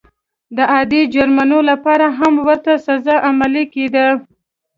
د 0.55 0.57
عادي 0.71 1.01
جرمونو 1.13 1.59
لپاره 1.69 2.05
هم 2.19 2.33
ورته 2.47 2.71
سزا 2.87 3.15
عملي 3.29 3.65
کېده. 3.73 4.07